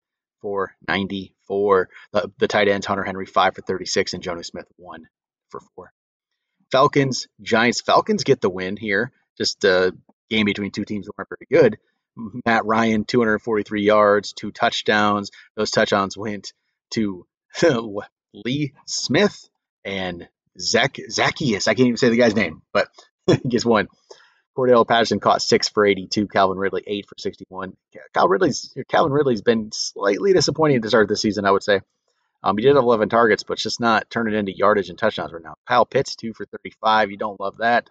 for 0.43 0.75
94. 0.89 1.89
The, 2.13 2.31
the 2.39 2.49
tight 2.49 2.69
ends, 2.69 2.87
Hunter 2.87 3.05
Henry, 3.05 3.27
five 3.27 3.55
for 3.55 3.63
36, 3.63 4.13
and 4.13 4.23
Jonnu 4.23 4.45
Smith, 4.45 4.67
one 4.77 5.07
for 5.49 5.61
four. 5.75 5.93
Falcons, 6.71 7.29
Giants. 7.41 7.81
Falcons 7.81 8.25
get 8.25 8.41
the 8.41 8.51
win 8.51 8.77
here. 8.77 9.13
Just 9.39 9.65
a 9.65 9.95
game 10.29 10.47
between 10.47 10.71
two 10.71 10.85
teams 10.85 11.07
that 11.07 11.13
weren't 11.17 11.29
very 11.29 11.47
good. 11.63 11.79
Matt 12.45 12.65
Ryan, 12.67 13.05
243 13.05 13.83
yards, 13.83 14.33
two 14.33 14.51
touchdowns. 14.51 15.31
Those 15.57 15.71
touchdowns 15.71 16.17
went 16.17 16.53
to 16.91 17.27
Lee 18.35 18.75
Smith 18.87 19.49
and 19.85 20.29
Zach 20.59 20.95
Zaccheaus. 20.95 21.69
I 21.69 21.75
can't 21.75 21.89
even 21.89 21.97
say 21.97 22.11
the 22.11 22.17
guy's 22.17 22.37
name, 22.37 22.63
but 22.73 22.89
he 23.27 23.49
gets 23.49 23.65
one. 23.65 23.89
Cordarrelle 24.57 24.87
Patterson 24.87 25.21
caught 25.21 25.43
six 25.43 25.69
for 25.69 25.85
82. 25.85 26.29
Calvin 26.29 26.59
Ridley 26.59 26.85
eight 26.87 27.09
for 27.09 27.15
61. 27.19 27.77
Calvin 28.13 28.31
Ridley's 28.31 28.75
Calvin 28.89 29.13
Ridley's 29.13 29.43
been 29.43 29.71
slightly 29.73 30.33
disappointing 30.33 30.83
to 30.83 30.89
start 30.89 31.05
of 31.05 31.09
the 31.09 31.17
season, 31.17 31.45
I 31.45 31.51
would 31.51 31.63
say. 31.63 31.81
Um, 32.43 32.57
he 32.57 32.65
did 32.65 32.75
have 32.75 32.85
11 32.85 33.09
targets, 33.09 33.45
but 33.45 33.55
it's 33.55 33.63
just 33.63 33.81
not 33.81 34.11
turning 34.11 34.35
into 34.35 34.57
yardage 34.57 34.89
and 34.89 34.99
touchdowns 34.99 35.33
right 35.33 35.43
now. 35.43 35.55
Kyle 35.67 35.87
Pitts 35.87 36.17
two 36.17 36.35
for 36.35 36.45
35. 36.45 37.11
You 37.11 37.17
don't 37.17 37.41
love 37.41 37.59
that. 37.59 37.89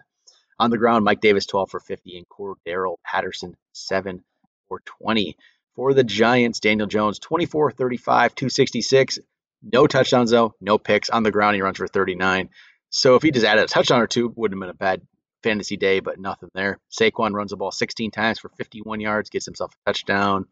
On 0.58 0.70
the 0.70 0.78
ground, 0.78 1.04
Mike 1.04 1.20
Davis 1.20 1.46
12 1.46 1.70
for 1.70 1.80
50 1.80 2.18
and 2.18 2.26
Cordarrelle 2.28 2.98
Patterson 3.04 3.56
seven 3.72 4.22
for 4.68 4.80
20. 5.02 5.36
For 5.74 5.94
the 5.94 6.04
Giants, 6.04 6.60
Daniel 6.60 6.86
Jones 6.86 7.18
24 7.18 7.72
35, 7.72 8.34
266. 8.34 9.18
No 9.62 9.86
touchdowns 9.86 10.30
though, 10.30 10.54
no 10.60 10.78
picks. 10.78 11.08
On 11.08 11.22
the 11.22 11.30
ground, 11.30 11.56
he 11.56 11.62
runs 11.62 11.78
for 11.78 11.88
39. 11.88 12.50
So 12.90 13.14
if 13.14 13.22
he 13.22 13.30
just 13.30 13.46
added 13.46 13.64
a 13.64 13.68
touchdown 13.68 14.02
or 14.02 14.06
two, 14.06 14.32
wouldn't 14.36 14.60
have 14.60 14.60
been 14.60 14.74
a 14.74 14.74
bad 14.74 15.02
fantasy 15.42 15.76
day, 15.76 16.00
but 16.00 16.18
nothing 16.18 16.50
there. 16.54 16.78
Saquon 16.90 17.32
runs 17.32 17.50
the 17.50 17.56
ball 17.56 17.70
16 17.70 18.10
times 18.10 18.38
for 18.38 18.48
51 18.50 19.00
yards, 19.00 19.30
gets 19.30 19.46
himself 19.46 19.72
a 19.72 19.90
touchdown. 19.90 20.46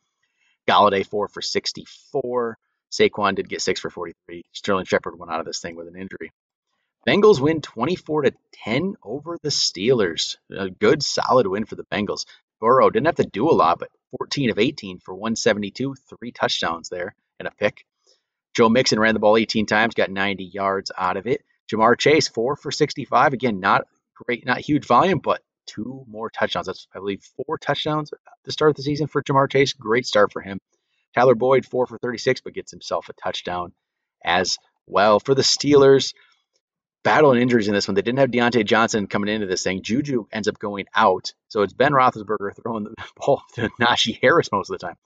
Golladay 0.68 1.06
four 1.06 1.28
for 1.28 1.42
64. 1.42 2.58
Saquon 2.90 3.34
did 3.34 3.48
get 3.48 3.62
six 3.62 3.80
for 3.80 3.90
43. 3.90 4.42
Sterling 4.52 4.84
Shepard 4.84 5.18
went 5.18 5.32
out 5.32 5.40
of 5.40 5.46
this 5.46 5.60
thing 5.60 5.76
with 5.76 5.88
an 5.88 5.96
injury. 5.96 6.32
Bengals 7.08 7.40
win 7.40 7.62
24 7.62 8.22
to 8.22 8.32
10 8.64 8.96
over 9.02 9.38
the 9.42 9.48
Steelers. 9.48 10.36
A 10.50 10.68
good, 10.68 11.02
solid 11.02 11.46
win 11.46 11.64
for 11.64 11.76
the 11.76 11.84
Bengals. 11.84 12.26
Burrow 12.60 12.90
didn't 12.90 13.06
have 13.06 13.16
to 13.16 13.24
do 13.24 13.48
a 13.48 13.52
lot, 13.52 13.78
but 13.78 13.88
14 14.18 14.50
of 14.50 14.58
18 14.58 14.98
for 14.98 15.14
172, 15.14 15.94
three 15.94 16.30
touchdowns 16.30 16.90
there 16.90 17.14
and 17.38 17.48
a 17.48 17.52
pick. 17.52 17.86
Joe 18.54 18.68
Mixon 18.68 18.98
ran 18.98 19.14
the 19.14 19.20
ball 19.20 19.36
18 19.36 19.64
times, 19.66 19.94
got 19.94 20.10
90 20.10 20.44
yards 20.44 20.92
out 20.96 21.16
of 21.16 21.26
it. 21.26 21.42
Ja'Marr 21.70 21.98
Chase, 21.98 22.28
four 22.28 22.56
for 22.56 22.70
65. 22.70 23.32
Again, 23.32 23.60
not 23.60 23.86
great, 24.24 24.46
not 24.46 24.60
huge 24.60 24.86
volume, 24.86 25.18
but 25.18 25.42
two 25.66 26.04
more 26.08 26.30
touchdowns. 26.30 26.66
That's, 26.66 26.86
I 26.94 26.98
believe, 26.98 27.22
four 27.36 27.58
touchdowns 27.58 28.12
to 28.44 28.52
start 28.52 28.76
the 28.76 28.82
season 28.82 29.06
for 29.06 29.22
Ja'Marr 29.22 29.50
Chase. 29.50 29.72
Great 29.72 30.06
start 30.06 30.32
for 30.32 30.42
him. 30.42 30.60
Tyler 31.14 31.34
Boyd, 31.34 31.66
four 31.66 31.86
for 31.86 31.98
36, 31.98 32.40
but 32.42 32.54
gets 32.54 32.70
himself 32.70 33.08
a 33.08 33.12
touchdown 33.12 33.72
as 34.24 34.58
well. 34.86 35.20
For 35.20 35.34
the 35.34 35.42
Steelers, 35.42 36.14
battle 37.02 37.32
and 37.32 37.40
injuries 37.40 37.68
in 37.68 37.74
this 37.74 37.88
one. 37.88 37.94
They 37.94 38.02
didn't 38.02 38.18
have 38.18 38.30
Diontae 38.30 38.64
Johnson 38.64 39.06
coming 39.06 39.32
into 39.34 39.46
this 39.46 39.62
thing. 39.62 39.82
Juju 39.82 40.26
ends 40.32 40.48
up 40.48 40.58
going 40.58 40.86
out. 40.94 41.32
So 41.48 41.62
it's 41.62 41.72
Ben 41.72 41.92
Roethlisberger 41.92 42.54
throwing 42.62 42.84
the 42.84 42.94
ball 43.16 43.42
to 43.54 43.70
Najee 43.80 44.18
Harris 44.20 44.52
most 44.52 44.70
of 44.70 44.78
the 44.78 44.86
time. 44.86 44.96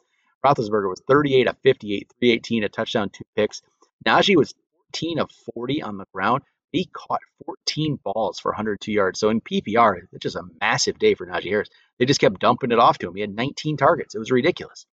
Roethlisberger 0.45 0.89
was 0.89 1.03
38 1.09 1.49
of 1.49 1.57
58, 1.63 2.13
318, 2.19 2.65
a 2.65 2.69
touchdown, 2.69 3.11
two 3.11 3.25
picks. 3.35 3.63
Najee 4.07 4.37
was 4.37 4.55
14 4.93 5.21
of 5.21 5.31
40 5.55 5.83
on 5.83 5.97
the 5.97 6.05
ground. 6.13 6.43
He 6.75 6.87
caught 6.93 7.21
14 7.47 8.01
balls 8.03 8.41
for 8.41 8.51
102 8.51 8.91
yards. 8.91 9.21
So 9.21 9.29
in 9.29 9.41
PPR, 9.41 10.09
it's 10.13 10.23
just 10.23 10.35
a 10.35 10.43
massive 10.61 10.99
day 10.99 11.15
for 11.15 11.25
Najee 11.25 11.51
Harris. 11.51 11.69
They 12.01 12.05
just 12.05 12.19
kept 12.19 12.41
dumping 12.41 12.73
it 12.73 12.81
off 12.81 12.99
to 12.99 13.07
him. 13.07 13.15
He 13.15 13.21
had 13.21 13.33
19 13.33 13.77
targets. 13.77 14.17
It 14.17 14.19
was 14.19 14.33
ridiculous. 14.33 14.85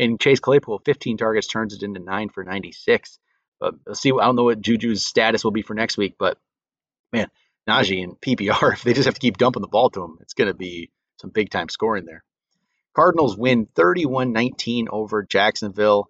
And 0.00 0.18
Chase 0.18 0.40
Claypool, 0.40 0.82
15 0.84 1.16
targets, 1.16 1.46
turns 1.46 1.74
it 1.74 1.84
into 1.84 2.00
nine 2.00 2.28
for 2.28 2.42
96. 2.42 3.20
But 3.60 3.74
let's 3.86 4.00
see. 4.00 4.10
I 4.10 4.24
don't 4.24 4.34
know 4.34 4.42
what 4.42 4.60
Juju's 4.60 5.06
status 5.06 5.44
will 5.44 5.52
be 5.52 5.62
for 5.62 5.74
next 5.74 5.96
week, 5.96 6.16
but 6.18 6.38
man, 7.12 7.28
Najee 7.68 8.02
and 8.02 8.20
PPR, 8.20 8.72
if 8.72 8.82
they 8.82 8.92
just 8.92 9.06
have 9.06 9.14
to 9.14 9.20
keep 9.20 9.38
dumping 9.38 9.62
the 9.62 9.68
ball 9.68 9.90
to 9.90 10.02
him, 10.02 10.18
it's 10.20 10.34
going 10.34 10.48
to 10.48 10.54
be 10.54 10.90
some 11.20 11.30
big 11.30 11.50
time 11.50 11.68
scoring 11.68 12.04
there. 12.04 12.24
Cardinals 12.96 13.36
win 13.38 13.68
31 13.76 14.32
19 14.32 14.88
over 14.90 15.22
Jacksonville. 15.22 16.08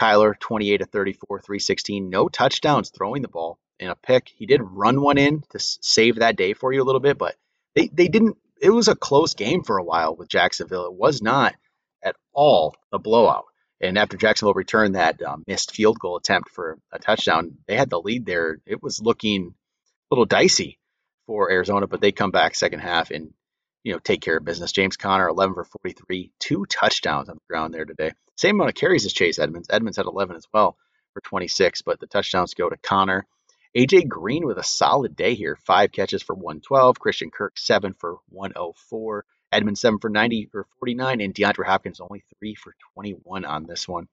Kyler, 0.00 0.32
28 0.40 0.80
of 0.80 0.88
34, 0.88 1.40
316. 1.40 2.08
No 2.08 2.28
touchdowns 2.28 2.88
throwing 2.88 3.20
the 3.20 3.28
ball 3.28 3.58
in 3.80 3.88
a 3.88 3.96
pick. 3.96 4.28
He 4.28 4.46
did 4.46 4.60
run 4.62 5.00
one 5.00 5.18
in 5.18 5.42
to 5.50 5.58
save 5.58 6.16
that 6.16 6.36
day 6.36 6.52
for 6.52 6.72
you 6.72 6.82
a 6.82 6.84
little 6.84 7.00
bit, 7.00 7.18
but 7.18 7.34
they, 7.74 7.88
they 7.88 8.08
didn't. 8.08 8.36
It 8.60 8.70
was 8.70 8.88
a 8.88 8.94
close 8.94 9.34
game 9.34 9.64
for 9.64 9.78
a 9.78 9.84
while 9.84 10.14
with 10.14 10.28
Jacksonville. 10.28 10.86
It 10.86 10.92
was 10.92 11.22
not 11.22 11.54
at 12.02 12.16
all 12.32 12.76
a 12.92 12.98
blowout. 12.98 13.46
And 13.80 13.96
after 13.96 14.18
Jacksonville 14.18 14.52
returned 14.52 14.94
that 14.94 15.22
um, 15.22 15.42
missed 15.46 15.74
field 15.74 15.98
goal 15.98 16.16
attempt 16.16 16.50
for 16.50 16.78
a 16.92 16.98
touchdown, 16.98 17.56
they 17.66 17.76
had 17.76 17.88
the 17.88 18.00
lead 18.00 18.26
there. 18.26 18.58
It 18.66 18.82
was 18.82 19.00
looking 19.00 19.54
a 20.10 20.14
little 20.14 20.26
dicey 20.26 20.78
for 21.26 21.50
Arizona, 21.50 21.86
but 21.86 22.02
they 22.02 22.12
come 22.12 22.30
back 22.30 22.54
second 22.54 22.80
half 22.80 23.10
and 23.10 23.32
you 23.82 23.92
know 23.94 23.98
take 23.98 24.20
care 24.20 24.36
of 24.36 24.44
business. 24.44 24.72
James 24.72 24.98
Conner, 24.98 25.28
11 25.28 25.54
for 25.54 25.64
43, 25.64 26.30
two 26.38 26.66
touchdowns 26.66 27.30
on 27.30 27.36
the 27.36 27.42
ground 27.48 27.72
there 27.72 27.86
today. 27.86 28.12
Same 28.36 28.56
amount 28.56 28.70
of 28.70 28.74
carries 28.74 29.06
as 29.06 29.14
Chase 29.14 29.38
Edmonds. 29.38 29.68
Edmonds 29.70 29.96
had 29.96 30.06
11 30.06 30.36
as 30.36 30.46
well 30.52 30.76
for 31.14 31.20
26, 31.22 31.82
but 31.82 31.98
the 32.00 32.06
touchdowns 32.06 32.52
go 32.52 32.68
to 32.68 32.76
Conner. 32.76 33.26
AJ 33.76 34.08
Green 34.08 34.46
with 34.46 34.58
a 34.58 34.64
solid 34.64 35.14
day 35.14 35.34
here, 35.34 35.56
five 35.64 35.92
catches 35.92 36.22
for 36.22 36.34
112. 36.34 36.98
Christian 36.98 37.30
Kirk 37.30 37.56
seven 37.56 37.94
for 37.94 38.18
104. 38.30 39.24
Edmund 39.52 39.78
seven 39.78 39.98
for 39.98 40.10
90 40.10 40.48
or 40.54 40.66
49, 40.78 41.20
and 41.20 41.34
DeAndre 41.34 41.66
Hopkins 41.66 42.00
only 42.00 42.22
three 42.38 42.54
for 42.54 42.74
21 42.94 43.44
on 43.44 43.66
this 43.66 43.86
one. 43.88 44.08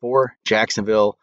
For 0.00 0.36
Jacksonville, 0.44 1.18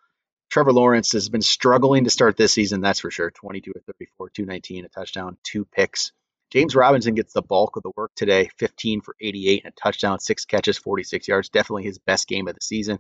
Trevor 0.50 0.72
Lawrence 0.72 1.12
has 1.12 1.30
been 1.30 1.42
struggling 1.42 2.06
to 2.06 2.10
start 2.10 2.38
this 2.38 2.54
season, 2.54 2.82
that's 2.82 3.02
for 3.02 3.12
sure. 3.12 3.32
22 3.32 3.72
of 3.76 3.84
34, 3.84 4.30
219, 4.30 4.86
a 4.86 4.90
touchdown, 4.90 5.38
two 5.44 5.66
picks. 5.66 6.12
James 6.52 6.76
Robinson 6.76 7.16
gets 7.16 7.34
the 7.34 7.42
bulk 7.42 7.76
of 7.76 7.84
the 7.84 7.92
work 7.98 8.12
today, 8.16 8.50
15 8.58 9.02
for 9.02 9.16
88 9.20 9.66
and 9.66 9.74
a 9.74 9.82
touchdown, 9.82 10.20
six 10.20 10.46
catches, 10.46 10.78
46 10.78 11.28
yards. 11.28 11.50
Definitely 11.50 11.84
his 11.84 12.00
best 12.00 12.28
game 12.30 12.48
of 12.48 12.56
the 12.56 12.62
season. 12.62 13.00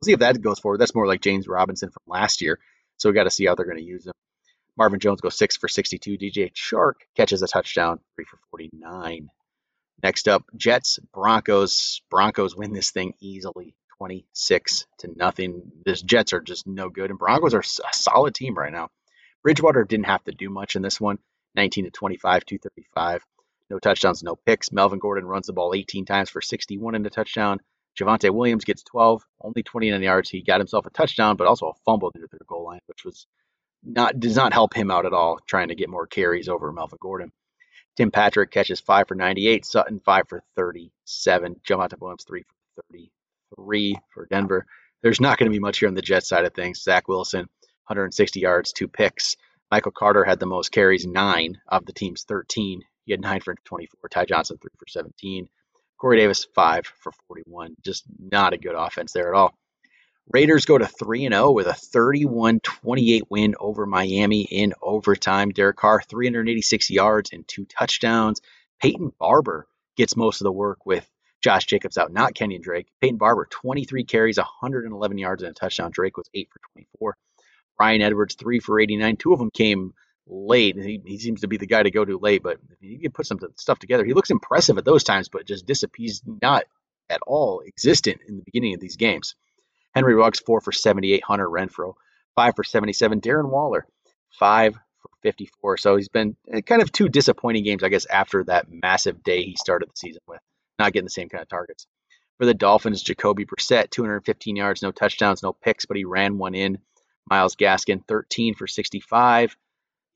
We'll 0.00 0.06
see 0.06 0.12
if 0.12 0.20
that 0.20 0.40
goes 0.40 0.58
forward. 0.58 0.80
That's 0.80 0.94
more 0.94 1.06
like 1.06 1.20
James 1.20 1.46
Robinson 1.46 1.90
from 1.90 2.02
last 2.06 2.40
year. 2.42 2.58
So 2.98 3.08
we 3.08 3.14
got 3.14 3.24
to 3.24 3.30
see 3.30 3.46
how 3.46 3.54
they're 3.54 3.64
going 3.64 3.78
to 3.78 3.84
use 3.84 4.06
him. 4.06 4.12
Marvin 4.76 5.00
Jones 5.00 5.20
goes 5.20 5.36
six 5.36 5.56
for 5.56 5.68
62. 5.68 6.18
DJ 6.18 6.52
Chark 6.52 6.94
catches 7.16 7.42
a 7.42 7.48
touchdown, 7.48 7.98
three 8.14 8.24
for 8.24 8.38
49. 8.50 9.28
Next 10.02 10.28
up, 10.28 10.44
Jets, 10.56 11.00
Broncos. 11.12 12.00
Broncos 12.10 12.54
win 12.54 12.72
this 12.72 12.92
thing 12.92 13.14
easily, 13.20 13.74
26 13.98 14.86
to 14.98 15.08
nothing. 15.16 15.72
This 15.84 16.00
Jets 16.02 16.32
are 16.32 16.40
just 16.40 16.66
no 16.66 16.88
good, 16.88 17.10
and 17.10 17.18
Broncos 17.18 17.54
are 17.54 17.60
a 17.60 17.92
solid 17.92 18.34
team 18.34 18.54
right 18.54 18.72
now. 18.72 18.90
Bridgewater 19.42 19.84
didn't 19.84 20.06
have 20.06 20.22
to 20.24 20.32
do 20.32 20.50
much 20.50 20.76
in 20.76 20.82
this 20.82 21.00
one, 21.00 21.18
19 21.56 21.84
to 21.84 21.90
25, 21.90 22.44
235. 22.44 23.24
No 23.70 23.78
touchdowns, 23.78 24.22
no 24.22 24.36
picks. 24.36 24.72
Melvin 24.72 24.98
Gordon 24.98 25.26
runs 25.26 25.48
the 25.48 25.52
ball 25.52 25.74
18 25.74 26.04
times 26.04 26.30
for 26.30 26.40
61 26.40 26.94
and 26.94 27.06
a 27.06 27.10
touchdown. 27.10 27.60
Javonte 27.98 28.30
Williams 28.30 28.64
gets 28.64 28.82
12, 28.84 29.22
only 29.40 29.62
29 29.62 30.02
yards. 30.02 30.30
He 30.30 30.42
got 30.42 30.60
himself 30.60 30.86
a 30.86 30.90
touchdown, 30.90 31.36
but 31.36 31.46
also 31.46 31.68
a 31.68 31.74
fumble 31.84 32.12
near 32.14 32.26
the 32.30 32.38
goal 32.46 32.64
line, 32.64 32.80
which 32.86 33.04
was 33.04 33.26
not 33.82 34.18
does 34.18 34.36
not 34.36 34.52
help 34.52 34.74
him 34.74 34.90
out 34.90 35.06
at 35.06 35.12
all, 35.12 35.38
trying 35.46 35.68
to 35.68 35.74
get 35.74 35.88
more 35.88 36.06
carries 36.06 36.48
over 36.48 36.72
Melvin 36.72 36.98
Gordon. 37.00 37.32
Tim 37.96 38.10
Patrick 38.10 38.50
catches 38.50 38.80
five 38.80 39.08
for 39.08 39.14
98. 39.14 39.64
Sutton 39.64 40.00
five 40.00 40.28
for 40.28 40.42
37. 40.56 41.56
Javonte 41.68 42.00
Williams 42.00 42.24
three 42.24 42.44
for 42.76 42.82
33 42.92 43.98
for 44.14 44.26
Denver. 44.26 44.66
There's 45.02 45.20
not 45.20 45.38
going 45.38 45.50
to 45.50 45.54
be 45.54 45.60
much 45.60 45.78
here 45.78 45.88
on 45.88 45.94
the 45.94 46.02
Jets 46.02 46.28
side 46.28 46.44
of 46.44 46.54
things. 46.54 46.82
Zach 46.82 47.08
Wilson, 47.08 47.48
160 47.86 48.40
yards, 48.40 48.72
two 48.72 48.88
picks. 48.88 49.36
Michael 49.70 49.92
Carter 49.92 50.24
had 50.24 50.40
the 50.40 50.46
most 50.46 50.70
carries, 50.70 51.06
nine 51.06 51.60
of 51.66 51.84
the 51.86 51.92
team's 51.92 52.24
13. 52.24 52.82
He 53.04 53.12
had 53.12 53.20
nine 53.20 53.40
for 53.40 53.54
24. 53.64 54.08
Ty 54.08 54.24
Johnson, 54.26 54.58
three 54.58 54.70
for 54.78 54.86
17. 54.88 55.48
Corey 55.98 56.18
Davis, 56.18 56.46
five 56.54 56.86
for 56.86 57.12
41. 57.26 57.74
Just 57.82 58.04
not 58.18 58.52
a 58.52 58.58
good 58.58 58.74
offense 58.76 59.12
there 59.12 59.28
at 59.28 59.38
all. 59.38 59.54
Raiders 60.30 60.66
go 60.66 60.78
to 60.78 60.86
3 60.86 61.28
0 61.28 61.50
with 61.52 61.66
a 61.66 61.74
31 61.74 62.60
28 62.60 63.24
win 63.30 63.54
over 63.58 63.86
Miami 63.86 64.42
in 64.42 64.74
overtime. 64.82 65.50
Derek 65.50 65.76
Carr, 65.76 66.02
386 66.02 66.90
yards 66.90 67.30
and 67.32 67.48
two 67.48 67.64
touchdowns. 67.64 68.40
Peyton 68.80 69.12
Barber 69.18 69.66
gets 69.96 70.16
most 70.16 70.40
of 70.40 70.44
the 70.44 70.52
work 70.52 70.84
with 70.86 71.08
Josh 71.42 71.66
Jacobs 71.66 71.96
out, 71.96 72.12
not 72.12 72.34
Kenyon 72.34 72.62
Drake. 72.62 72.88
Peyton 73.00 73.16
Barber, 73.16 73.46
23 73.50 74.04
carries, 74.04 74.36
111 74.36 75.18
yards, 75.18 75.42
and 75.42 75.50
a 75.50 75.54
touchdown. 75.54 75.90
Drake 75.90 76.16
was 76.16 76.28
8 76.34 76.48
for 76.52 76.60
24. 76.72 77.16
Bryan 77.76 78.02
Edwards, 78.02 78.34
3 78.34 78.60
for 78.60 78.78
89. 78.78 79.16
Two 79.16 79.32
of 79.32 79.38
them 79.38 79.50
came 79.50 79.94
late. 80.28 80.76
He, 80.76 81.00
he 81.04 81.18
seems 81.18 81.40
to 81.40 81.48
be 81.48 81.56
the 81.56 81.66
guy 81.66 81.82
to 81.82 81.90
go 81.90 82.04
to 82.04 82.18
late, 82.18 82.42
but 82.42 82.58
he 82.80 82.98
can 82.98 83.12
put 83.12 83.26
some 83.26 83.38
stuff 83.56 83.78
together. 83.78 84.04
He 84.04 84.14
looks 84.14 84.30
impressive 84.30 84.78
at 84.78 84.84
those 84.84 85.04
times, 85.04 85.28
but 85.28 85.46
just 85.46 85.66
disappears, 85.66 86.22
not 86.42 86.64
at 87.10 87.20
all 87.26 87.62
existent 87.66 88.20
in 88.28 88.36
the 88.36 88.42
beginning 88.44 88.74
of 88.74 88.80
these 88.80 88.96
games. 88.96 89.34
Henry 89.94 90.14
Ruggs, 90.14 90.40
four 90.40 90.60
for 90.60 90.72
78. 90.72 91.24
Hunter 91.24 91.48
Renfrow, 91.48 91.94
five 92.34 92.54
for 92.54 92.64
77. 92.64 93.20
Darren 93.20 93.50
Waller, 93.50 93.86
five 94.30 94.74
for 94.74 95.10
54. 95.22 95.78
So 95.78 95.96
he's 95.96 96.08
been 96.08 96.36
eh, 96.52 96.60
kind 96.60 96.82
of 96.82 96.92
two 96.92 97.08
disappointing 97.08 97.64
games, 97.64 97.82
I 97.82 97.88
guess, 97.88 98.06
after 98.06 98.44
that 98.44 98.66
massive 98.70 99.22
day 99.22 99.42
he 99.42 99.56
started 99.56 99.88
the 99.88 99.96
season 99.96 100.22
with, 100.26 100.40
not 100.78 100.92
getting 100.92 101.06
the 101.06 101.10
same 101.10 101.28
kind 101.28 101.42
of 101.42 101.48
targets. 101.48 101.86
For 102.38 102.46
the 102.46 102.54
Dolphins, 102.54 103.02
Jacoby 103.02 103.46
Brissett, 103.46 103.90
215 103.90 104.54
yards, 104.54 104.82
no 104.82 104.92
touchdowns, 104.92 105.42
no 105.42 105.52
picks, 105.52 105.86
but 105.86 105.96
he 105.96 106.04
ran 106.04 106.38
one 106.38 106.54
in. 106.54 106.78
Myles 107.28 107.56
Gaskin, 107.56 108.06
13 108.06 108.54
for 108.54 108.66
65. 108.66 109.56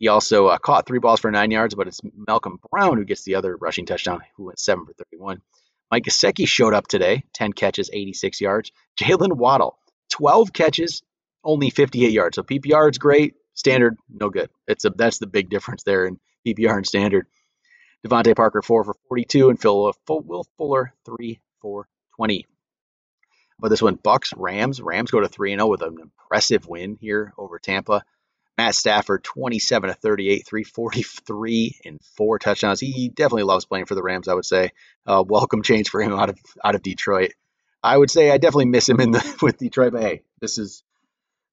He 0.03 0.09
also 0.09 0.49
uh, 0.49 0.59
caught 0.59 0.85
three 0.85 0.99
balls 0.99 1.21
for 1.21 1.31
nine 1.31 1.53
yards, 1.53 1.77
but 1.77 1.87
it's 1.87 2.01
Malcolm 2.27 2.59
Brown 2.73 2.99
who 2.99 3.05
gets 3.05 3.23
the 3.23 3.37
other 3.37 3.57
rushing 3.57 3.87
touchdown, 3.87 4.21
who 4.37 4.47
went 4.47 4.59
seven 4.59 4.85
for 4.85 4.93
31. 4.95 5.41
Mike 5.93 6.03
Gesicki 6.03 6.49
showed 6.49 6.75
up 6.75 6.89
today, 6.89 7.23
10 7.35 7.53
catches, 7.53 7.89
86 7.93 8.41
yards. 8.41 8.73
Jaylen 8.99 9.37
Waddle, 9.37 9.79
12 10.11 10.53
catches, 10.53 11.05
only 11.45 11.71
58 11.71 12.11
yards. 12.11 12.35
So 12.35 12.43
PPR 12.43 12.91
is 12.91 12.99
great, 12.99 13.35
standard 13.55 13.97
no 14.13 14.29
good. 14.29 14.51
It's 14.67 14.85
a 14.85 14.91
that's 14.91 15.19
the 15.19 15.29
big 15.29 15.49
difference 15.51 15.85
there 15.85 16.05
in 16.05 16.19
PPR 16.45 16.79
and 16.79 16.87
standard. 16.87 17.29
DeVante 18.05 18.35
Parker 18.35 18.61
four 18.61 18.83
for 18.83 18.97
42 19.07 19.51
and 19.51 19.63
Phil 19.63 19.95
Will 20.09 20.45
Fuller 20.59 20.95
three 21.07 21.41
for 21.61 21.87
20. 22.17 22.45
But 23.61 23.69
this 23.69 23.81
one, 23.81 24.01
Bucks 24.03 24.33
Rams. 24.37 24.83
Rams 24.83 25.13
go 25.13 25.21
to 25.21 25.29
3 25.29 25.53
0 25.53 25.69
with 25.69 25.83
an 25.83 25.97
impressive 26.01 26.67
win 26.67 26.99
here 27.01 27.33
over 27.39 27.61
Tampa. 27.61 28.03
Matt 28.59 28.75
Stafford, 28.75 29.25
27 29.25 29.89
to 29.89 29.95
38, 29.95 30.47
343 30.47 31.81
and 31.85 32.01
four 32.17 32.39
touchdowns. 32.39 32.81
He 32.81 33.09
definitely 33.09 33.45
loves 33.45 33.65
playing 33.65 33.87
for 33.87 33.95
the 33.95 34.03
Rams, 34.03 34.29
I 34.29 34.35
would 34.35 34.45
say. 34.45 34.71
Uh, 35.07 35.25
welcome 35.27 35.63
change 35.63 35.89
for 35.89 36.03
him 36.03 36.13
out 36.13 36.29
of 36.29 36.39
out 36.63 36.75
of 36.75 36.83
Detroit. 36.83 37.33
I 37.83 37.97
would 37.97 38.11
say 38.11 38.31
I 38.31 38.39
definitely 38.39 38.67
miss 38.67 38.89
him 38.89 39.01
in 39.01 39.11
the 39.11 39.39
with 39.43 39.59
Detroit, 39.59 39.93
but 39.93 40.03
hey, 40.03 40.23
this 40.41 40.59
is 40.59 40.85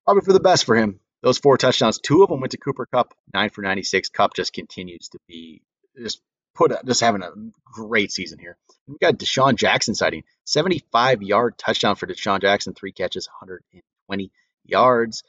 probably 0.06 0.22
for 0.22 0.34
the 0.34 0.40
best 0.40 0.66
for 0.66 0.76
him. 0.76 1.00
Those 1.22 1.38
four 1.38 1.58
touchdowns, 1.58 2.00
two 2.00 2.24
of 2.24 2.30
them 2.30 2.40
went 2.40 2.52
to 2.52 2.58
Cooper 2.58 2.86
Kupp, 2.86 3.14
nine 3.34 3.50
for 3.50 3.62
96. 3.62 4.10
Kupp 4.10 4.34
just 4.36 4.54
continues 4.54 5.10
to 5.10 5.20
be 5.28 5.62
just 5.98 6.22
put 6.56 6.74
just 6.86 7.02
having 7.02 7.24
a 7.24 7.32
great 7.66 8.12
season 8.12 8.40
here. 8.40 8.58
We 8.88 8.98
got 9.00 9.18
DeSean 9.18 9.56
Jackson 9.56 9.96
sighting, 9.96 10.24
75 10.46 11.22
yard 11.24 11.58
touchdown 11.58 11.96
for 11.96 12.08
DeSean 12.08 12.42
Jackson, 12.42 12.74
three 12.74 12.92
catches, 12.92 13.28
120 13.28 14.32
yards. 14.66 15.24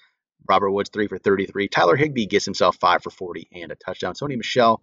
Robert 0.49 0.71
Woods, 0.71 0.91
three 0.91 1.07
for 1.07 1.19
33. 1.19 1.69
Tyler 1.69 1.97
Higbee 1.97 2.27
gets 2.27 2.45
himself 2.45 2.77
five 2.81 3.03
for 3.03 3.11
40 3.11 3.49
and 3.53 3.73
a 3.73 3.77
touchdown. 3.77 4.15
Sony 4.15 4.37
Michel 4.37 4.83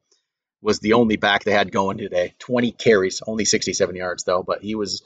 was 0.62 0.80
the 0.80 0.94
only 0.94 1.18
back 1.18 1.44
they 1.44 1.52
had 1.52 1.72
going 1.72 1.98
today. 1.98 2.34
20 2.40 2.72
carries, 2.72 3.22
only 3.26 3.46
67 3.46 3.96
yards 3.96 4.24
though, 4.24 4.44
but 4.44 4.62
he 4.62 4.76
was 4.76 5.04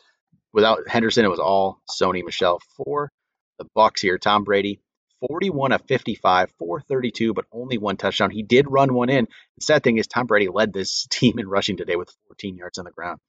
without 0.53 0.87
Henderson. 0.87 1.25
It 1.25 1.29
was 1.29 1.39
all 1.39 1.81
Sony 1.89 2.23
Michel 2.23 2.59
for 2.77 3.11
the 3.57 3.65
Bucks 3.75 4.01
here. 4.01 4.17
Tom 4.17 4.43
Brady, 4.43 4.79
41 5.27 5.71
of 5.71 5.81
55, 5.87 6.51
432, 6.57 7.33
but 7.33 7.45
only 7.51 7.77
one 7.77 7.97
touchdown. 7.97 8.31
He 8.31 8.43
did 8.43 8.69
run 8.69 8.93
one 8.93 9.09
in. 9.09 9.27
The 9.57 9.63
sad 9.63 9.83
thing 9.83 9.97
is 9.97 10.07
Tom 10.07 10.25
Brady 10.25 10.47
led 10.49 10.73
this 10.73 11.05
team 11.09 11.39
in 11.39 11.47
rushing 11.47 11.77
today 11.77 11.95
with 11.95 12.13
14 12.27 12.55
yards 12.57 12.77
on 12.77 12.85
the 12.85 12.91
ground. 12.91 13.19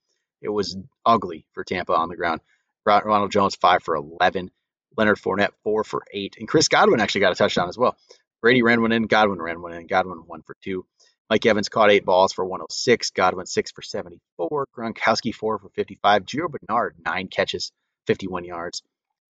It 0.41 0.49
was 0.49 0.77
ugly 1.05 1.45
for 1.53 1.63
Tampa 1.63 1.93
on 1.93 2.09
the 2.09 2.17
ground. 2.17 2.41
Ronald 2.85 3.31
Jones, 3.31 3.55
five 3.55 3.81
for 3.81 3.95
11. 3.95 4.51
Leonard 4.97 5.17
Fournette, 5.17 5.53
four 5.63 5.83
for 5.83 6.03
eight. 6.11 6.35
And 6.39 6.47
Chris 6.47 6.67
Godwin 6.67 6.99
actually 6.99 7.21
got 7.21 7.31
a 7.31 7.35
touchdown 7.35 7.69
as 7.69 7.77
well. 7.77 7.95
Brady 8.41 8.61
ran 8.61 8.81
one 8.81 8.91
in, 8.91 9.03
Godwin 9.03 9.41
ran 9.41 9.61
one 9.61 9.73
in, 9.73 9.87
Godwin 9.87 10.19
one 10.27 10.41
for 10.41 10.55
two. 10.63 10.85
Mike 11.29 11.45
Evans 11.45 11.69
caught 11.69 11.89
eight 11.89 12.05
balls 12.05 12.33
for 12.33 12.45
106, 12.45 13.11
Godwin 13.11 13.45
six 13.45 13.71
for 13.71 13.81
74, 13.81 14.67
Gronkowski 14.77 15.33
four 15.33 15.57
for 15.57 15.69
55, 15.69 16.25
Gio 16.25 16.47
Bernard 16.49 16.95
nine 17.03 17.27
catches, 17.27 17.71
51 18.07 18.43
yards, 18.43 18.83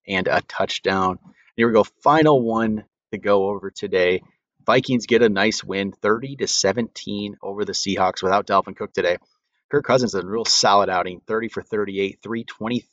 and 0.08 0.27
a 0.27 0.41
touchdown. 0.41 1.20
Here 1.55 1.67
we 1.67 1.74
go, 1.74 1.84
final 1.84 2.41
one 2.41 2.86
to 3.12 3.17
go 3.20 3.50
over 3.50 3.70
today. 3.70 4.24
Vikings 4.65 5.05
get 5.05 5.22
a 5.22 5.29
nice 5.29 5.63
win, 5.63 5.91
30 5.91 6.38
to 6.38 6.48
17 6.48 7.38
over 7.41 7.63
the 7.63 7.74
Seahawks 7.74 8.24
without 8.24 8.48
Dalvin 8.48 8.75
Cook 8.75 8.93
today. 8.93 9.17
Kirk 9.70 9.86
Cousins 9.86 10.15
a 10.15 10.25
real 10.25 10.46
solid 10.46 10.89
outing, 10.89 11.22
30 11.27 11.50
for 11.50 11.62
38, 11.62 12.20
323 12.22 12.86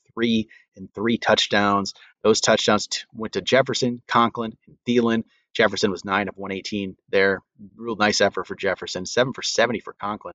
and 0.76 0.92
three 0.94 1.18
touchdowns. 1.18 1.94
Those 2.22 2.40
touchdowns 2.40 2.86
t- 2.86 3.02
went 3.14 3.34
to 3.34 3.40
Jefferson, 3.40 4.02
Conklin, 4.06 4.56
and 4.66 4.76
Thielen. 4.86 5.24
Jefferson 5.54 5.90
was 5.90 6.04
9 6.04 6.28
of 6.28 6.36
118 6.36 6.96
there. 7.10 7.42
Real 7.76 7.96
nice 7.96 8.20
effort 8.20 8.46
for 8.46 8.54
Jefferson. 8.54 9.06
7 9.06 9.32
for 9.32 9.42
70 9.42 9.80
for 9.80 9.94
Conklin. 9.94 10.34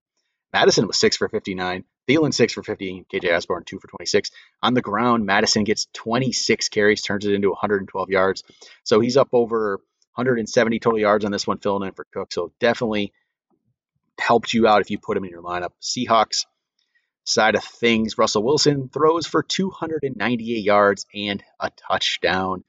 Mattison 0.51 0.87
was 0.87 0.97
6 0.97 1.17
for 1.17 1.29
59. 1.29 1.83
Thielen 2.07 2.33
6 2.33 2.53
for 2.53 2.63
15. 2.63 3.05
KJ 3.13 3.35
Osborn 3.35 3.63
2 3.65 3.79
for 3.79 3.87
26. 3.87 4.31
On 4.61 4.73
the 4.73 4.81
ground, 4.81 5.25
Mattison 5.25 5.63
gets 5.63 5.87
26 5.93 6.69
carries, 6.69 7.01
turns 7.01 7.25
it 7.25 7.33
into 7.33 7.49
112 7.49 8.09
yards. 8.09 8.43
So 8.83 8.99
he's 8.99 9.17
up 9.17 9.29
over 9.33 9.79
170 10.15 10.79
total 10.79 10.99
yards 10.99 11.25
on 11.25 11.31
this 11.31 11.45
one, 11.45 11.57
filling 11.57 11.87
in 11.87 11.93
for 11.93 12.05
Cook. 12.13 12.31
So 12.31 12.51
definitely 12.59 13.11
helped 14.19 14.53
you 14.53 14.67
out 14.67 14.81
if 14.81 14.91
you 14.91 14.97
put 14.97 15.17
him 15.17 15.25
in 15.25 15.29
your 15.29 15.41
lineup. 15.41 15.71
Seahawks 15.81 16.45
side 17.25 17.55
of 17.55 17.63
things, 17.63 18.17
Russell 18.17 18.43
Wilson 18.43 18.89
throws 18.89 19.27
for 19.27 19.43
298 19.43 20.63
yards 20.63 21.05
and 21.13 21.43
a 21.59 21.69
touchdown. 21.71 22.63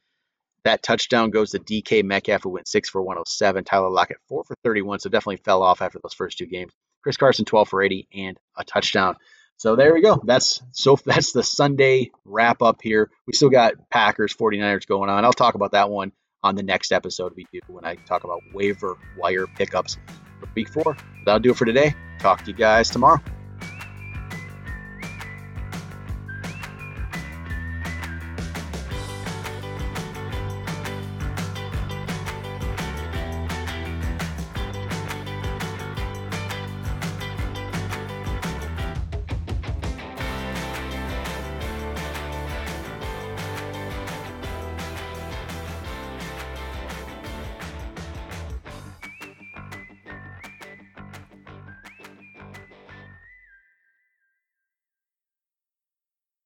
That 0.64 0.82
touchdown 0.82 1.30
goes 1.30 1.52
to 1.52 1.60
DK 1.60 2.02
Metcalf, 2.02 2.42
who 2.42 2.50
went 2.50 2.66
6 2.66 2.88
for 2.88 3.00
107. 3.00 3.62
Tyler 3.64 3.90
Lockett, 3.90 4.16
4 4.28 4.44
for 4.44 4.56
31, 4.64 4.98
so 4.98 5.08
definitely 5.08 5.36
fell 5.36 5.62
off 5.62 5.80
after 5.80 6.00
those 6.02 6.14
first 6.14 6.38
two 6.38 6.46
games. 6.46 6.72
Chris 7.02 7.16
Carson, 7.16 7.44
12 7.44 7.68
for 7.68 7.82
80 7.82 8.08
and 8.12 8.36
a 8.56 8.64
touchdown. 8.64 9.14
So 9.58 9.76
there 9.76 9.94
we 9.94 10.02
go. 10.02 10.20
That's 10.24 10.62
so 10.72 10.96
that's 11.04 11.32
the 11.32 11.42
Sunday 11.42 12.10
wrap 12.24 12.62
up 12.62 12.80
here. 12.82 13.10
We 13.26 13.32
still 13.32 13.50
got 13.50 13.90
Packers 13.90 14.34
49ers 14.34 14.86
going 14.86 15.08
on. 15.10 15.24
I'll 15.24 15.32
talk 15.32 15.54
about 15.54 15.72
that 15.72 15.90
one 15.90 16.12
on 16.42 16.56
the 16.56 16.62
next 16.62 16.92
episode 16.92 17.32
we 17.36 17.46
do 17.52 17.60
when 17.68 17.84
I 17.84 17.94
talk 17.94 18.24
about 18.24 18.40
waiver 18.52 18.96
wire 19.16 19.46
pickups 19.46 19.98
for 20.40 20.48
week 20.54 20.68
four. 20.68 20.96
That'll 21.24 21.40
do 21.40 21.52
it 21.52 21.56
for 21.56 21.64
today. 21.64 21.94
Talk 22.18 22.44
to 22.44 22.50
you 22.50 22.56
guys 22.56 22.90
tomorrow. 22.90 23.20